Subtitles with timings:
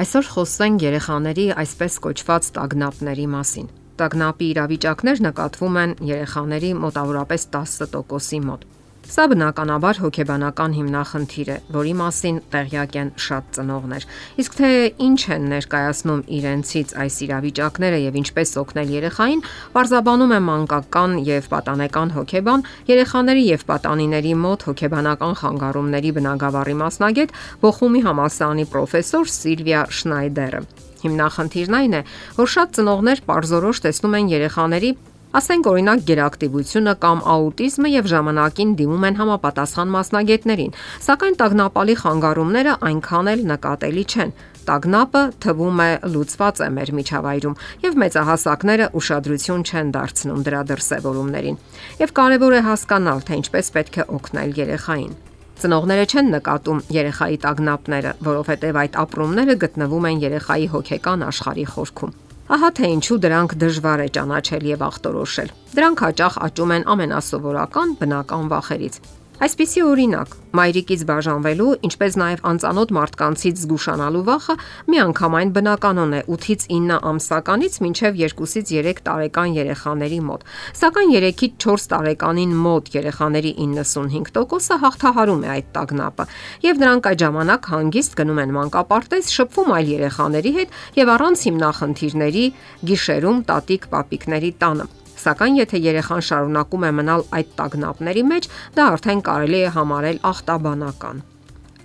[0.00, 3.66] Այսօր խոսենք երեխաների այսպես կոչված տագնապների մասին։
[4.00, 8.64] Տագնապի իրավիճակներ նկատվում են երեխաների մոտավորապես 10%-ի մոտ։
[9.10, 14.04] Սա բնականաբար հոգեբանական հիմնախնդիր է, որի մասին տեղյակ են շատ ծնողներ։
[14.38, 14.70] Իսկ թե
[15.06, 19.42] ինչ են ներկայացնում իրենցից այս իրավիճակները եւ ինչպես օգնել երեխային,
[19.74, 27.36] բարձաբանում է մանկական եւ պատանեկան հոգեբան, երեխաների եւ պատանիների մոտ հոգեբանական խանգարումների բնագավառի մասնագետ
[27.66, 30.62] Բոխումի համալսարանի պրոֆեսոր Սիլվիա Շնայդերը։
[31.00, 32.00] Հիմնախնդիրն այն է,
[32.36, 34.90] որ շատ ծնողներ parzorosh տեսնում են երեխաների
[35.30, 40.72] Ասենք օրինակ գերակտիվությունը կամ աուտիզմը եւ ժամանակին դիմում են համապատասխան մասնագետներին,
[41.06, 44.32] սակայն տագնապալի խանգարումները այնքան էլ նկատելի չեն։
[44.66, 47.54] Տագնապը թվում է լուծված է մեր միջավայրում
[47.86, 51.60] եւ մեծահասակները ուշադրություն չեն դարձնում դրա դրսևորումներին։
[52.02, 55.14] Եվ կարեւոր է հասկանալ, թե ինչպես պետք է օգնել երեխային։
[55.60, 62.18] Ծնողները չեն նկատում երեխայի տագնապները, որովհետև այդ ապրումները գտնվում են երեխայի հոգեկան աշխարհի խորքում։
[62.50, 68.50] Ահա թե ինչու դրանք դժվար է ճանաչել եւ ախտորոշել։ Դրանք հաճախ աճում են ամենասովորական բնական
[68.50, 68.96] վախերից։
[69.40, 74.56] Այսպիսի օրինակ՝ մայրիկից բաժանվելու, ինչպես նաև անծանոթ մարդկանցից զգուշանալու վախը
[74.92, 80.44] միանգամայն բնականon է 8-ից 9 ամսականից մինչև 2-ից 3 տարեկան երեխաների մոտ։
[80.82, 86.30] Սակայն 3-ից 4 տարեկանին մոտ երեխաների 95%-ը հաղթահարում է այդ տագնապը,
[86.68, 92.48] եւ նրանք այդ ժամանակ հանգիստ գնում են մանկապարտեզ, շփվում այլ երեխաների հետ եւ առանց հիմնախնդիրների
[92.92, 99.60] գիշերում տատիկ-պապիկների տանը։ Սակայն եթե երեխան շարունակում է մնալ այդ տագնապների մեջ, դա արդեն կարելի
[99.60, 101.22] է համարել ախտաբանական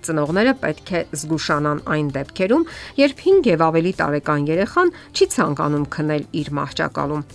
[0.06, 2.66] ծնողները պետք է զգուշանան այն դեպքերում,
[3.00, 7.26] երբ 5 եւ ավելի տարեկան երեխան չի ցանկանում քնել իր մահճակալում։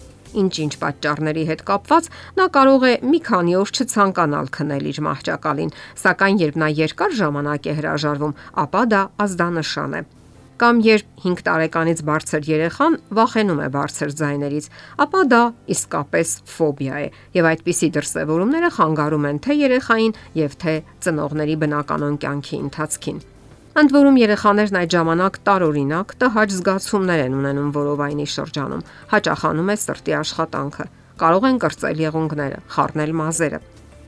[0.41, 2.07] Ինչ-ինչ պատճառների հետ կապված
[2.39, 7.67] նա կարող է մի քանի օր չցանկանալ քնել իր մահճակալին, սակայն երբ նա երկար ժամանակ
[7.67, 10.03] է հրաժարվում, ապա դա ազդանշան է
[10.61, 14.65] կամ երբ 5 տարեկանից բարձր երեխան վախենում է բարձր ձայներից,
[15.01, 15.39] ապա դա
[15.73, 17.07] իսկապես ֆոբիա է,
[17.37, 23.17] եւ այդպիսի դրսևորումները խանգարում են թե երեխային եւ թե ծնողների բնականon կյանքի ընթացքին։
[23.81, 28.85] Ընդ որում երեխաներն այդ ժամանակ տարօրինակ տհաճ զգացումներ են ունենում որովայնի շրջանում։
[29.15, 30.85] Հաճախանում է սրտի աշխատանքը։
[31.21, 33.61] Կարող են կրծել եղունգները, խառնել մազերը։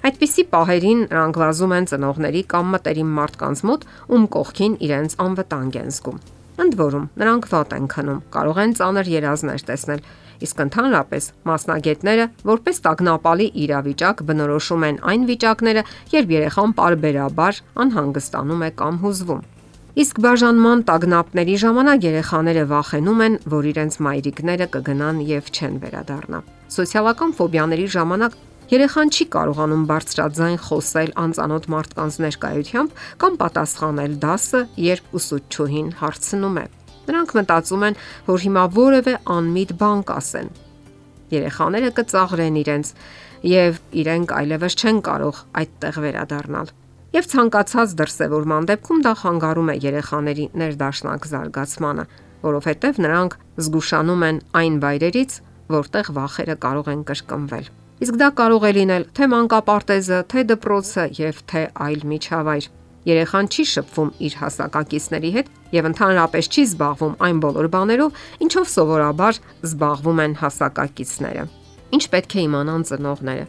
[0.03, 5.93] Այդպիսի պահերին նրանք վազում են ծնողների կամ մտերիմ մարդկանց մոտ, ում կողքին իրենց անվտանգ են
[5.95, 6.23] զգում։
[6.61, 10.03] Ընդ որում, նրանք վատ են քնում, կարող են ծանր երազներ տեսնել,
[10.43, 15.83] իսկ ընդհանրապես մասնագետները որպես տագնապալի իրավիճակ բնորոշում են այն վիճակները,
[16.13, 19.41] երբ երեխան parberabar անհանգստանում է կամ հուզվում։
[19.93, 26.39] Իսկ բաժանման տագնապների ժամանակ երեխաները վախենում են, որ իրենց մայրիկները կգնան եւ չեն վերադառնա։
[26.73, 28.37] Սոցիալական ֆոբիաների ժամանակ
[28.73, 36.63] Երեխան չի կարողանում բարձրաձայն խոսել անծանոթ մարդկանց ներկայությամբ կամ պատասխանել դասը, երբ ուսուցչուհին հարցնում է։
[37.09, 37.97] Նրանք մտածում են,
[38.29, 40.49] որ հիմա որևէ անմիտ բան կասեն։
[41.35, 42.91] Երեխաները կծաղրեն իրենց
[43.53, 46.73] եւ իրենք այլևս չեն կարող այդտեղ վերադառնալ։
[47.13, 52.07] Եվ ցանկացած դրսևորման դեպքում դա խանգարում է երեխաների ներդաշնակ զարգացմանը,
[52.47, 55.39] որովհետև նրանք զգուշանում են այն վայրերից,
[55.77, 57.71] որտեղ վախերը կարող են կրկնվել։
[58.01, 62.69] Իսկ դա կարող է լինել թե մանկապարտեզը, թե դպրոցը եւ թե այլ միջավայր։
[63.03, 69.39] Երեխան չի շփվում իր հասակակիցների հետ եւ ընդհանրապես չի զբաղվում այն բոլոր բաներով, ինչով սովորաբար
[69.67, 71.43] զբաղվում են հասակակիցները։
[71.93, 73.45] Ինչ պետք է իմանան ծնողները։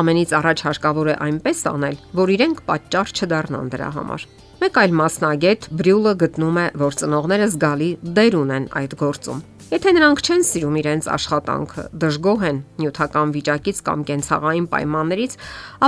[0.00, 4.26] Ամենից առաջ հարկավոր է այնպես անել, որ իրենք պատճառ չդառնան դրա համար։
[4.60, 7.86] Մեկ այլ մասնագետ Բրյուլը գտնում է, որ ծնողները զգալի
[8.18, 9.38] դեր ունեն այդ գործում։
[9.70, 15.38] Եթե նրանք չեն սիրում իրենց աշխատանքը, դժգոհ են նյութական վիճակից կամ կենցաղային պայմաններից,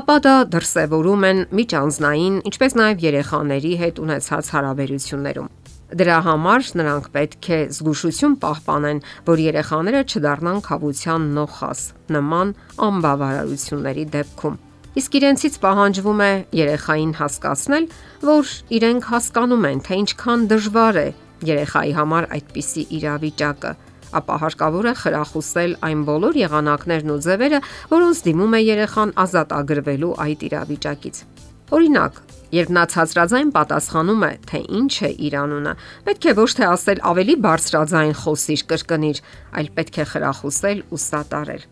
[0.01, 5.53] ապա դա դրսևորում են միջանձնային, ինչպես նաև երեխաների հետ ունեցած հարաբերություններում։
[5.93, 12.59] Դրա համար նրանք պետք է զգուշություն պահպանեն, որ երեխաները չդառնան խավության նոխաս նման
[12.89, 17.85] անբավարարությունների դեպքում։ Իսկ իրենցից պահանջվում է երեխային հասկացնել,
[18.29, 21.07] որ իրենք հասկանում են, թե ինչքան դժվար է
[21.49, 23.73] երեխայի համար այդպիսի իրավիճակը,
[24.21, 27.61] ապա հարկավոր է խրախուսել այն բոլոր եղանակներն ու ձևերը,
[27.95, 31.25] որոնց դիմում է երեխան ազատ ագրվելու այդ իրավիճակից։
[31.73, 32.19] Օրինակ,
[32.53, 35.73] երբ նա ցածրաձայն պատասխանում է, թե ինչ է իր անունը,
[36.05, 39.23] պետք է ոչ թե ասել ավելի բարձրաձայն խոսիր կրկնիր,
[39.57, 41.72] այլ պետք է խրախուսել ու սատարել։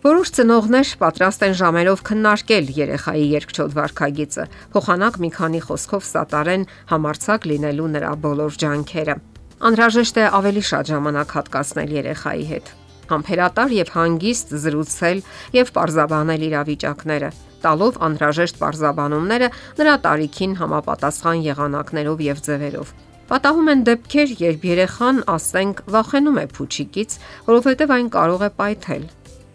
[0.00, 7.48] Որոշ ծնողներ պատրաստ են ժամերով քննարկել երեխայի երկչոտ վարքագիծը, փոխանակ մի քանի խոսքով սատարեն համարցակ
[7.50, 9.16] լինելու նրա բոլոր ջանքերը։
[9.60, 12.72] Անհրաժեշտ է ավելի շատ ժամանակ հատկացնել երեխայի հետ
[13.10, 15.22] համբերատար եւ հանգիստ զրուցել
[15.58, 17.30] եւ parzabanել իրավիճակները,
[17.64, 22.92] տալով անհրաժեշտ parzabanումները նրա տարիքին համապատասխան եղանակներով եւ ձևերով։
[23.30, 27.16] Պատահում են դեպքեր, երբ երեխան, ասենք, վախենում է փուչիկից,
[27.50, 29.04] որովհետև այն կարող է պայթել։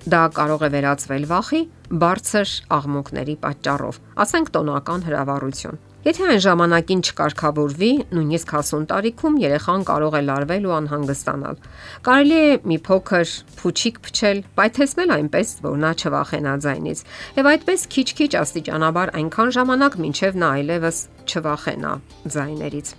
[0.06, 1.60] Դա կարող է վերածվել վախի
[2.02, 10.18] բարձր աղմուկների պատճառով, ասենք տոնական հրավառություն։ Եթե այն ժամանակին չկարգավորվի, նույնիսկ հասուն տարիքում երեխան կարող
[10.20, 11.58] է լարվել ու անհանգստանալ։
[12.06, 17.04] Կարելի է մի փոքր փուչիկ փչել, պայթեցնել այնպես, որ նա չվախենա ձայնից,
[17.42, 21.98] եւ այդպես քիչ-քիչ աստիճանաբար այնքան ժամանակ, մինչև նա այլևս չվախենա
[22.38, 22.96] ձայներից։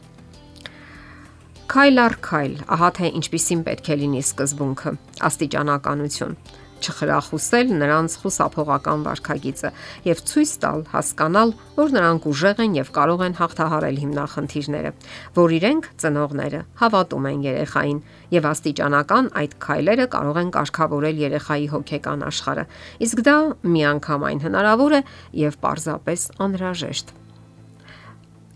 [1.71, 4.93] Քայլ առ քայլ, ահա թե ինչպիսին պետք է լինի սկզբունքը՝
[5.31, 6.39] աստիճանականություն
[6.83, 9.71] չխրախուսել նրանց խուսափողական վարքագիծը
[10.07, 14.93] եւ ցույց տալ հասկանալ, որ նրանք ուժեղ են եւ կարող են հաղթահարել հիմնախնդիրները,
[15.37, 18.01] որ իրենք ծնողները հավատում են երեխային
[18.37, 22.67] եւ աստիճանական այդ քայլերը կարող են կարգավորել երեխայի հոգեկան աշխարհը։
[23.07, 23.37] Իսկ դա
[23.77, 25.01] միանգամայն հնարավոր է
[25.47, 27.17] եւ պարզապես անհրաժեշտ։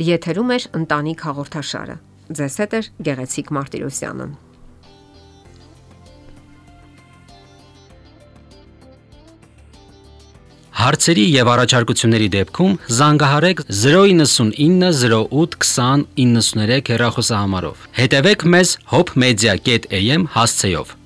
[0.01, 1.97] Եթերում է ընտանիք հաղորդաշարը։
[2.31, 2.81] Ձեզ հետ է
[3.11, 4.50] Գեղեցիկ Մարտիրոսյանը։
[10.81, 20.97] Հարցերի եւ առաջարկությունների դեպքում զանգահարեք 099 08 20 93 հեռախոսահամարով։ Հետևեք մեզ hopmedia.am հասցեով։